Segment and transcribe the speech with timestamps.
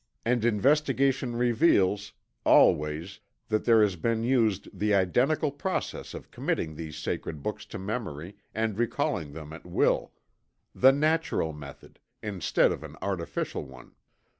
[0.25, 2.13] And investigation reveals,
[2.43, 3.19] always,
[3.49, 8.35] that there has been used the identical process of committing these sacred books to memory,
[8.55, 10.11] and recalling them at will
[10.73, 13.91] the natural method, instead of an artificial one.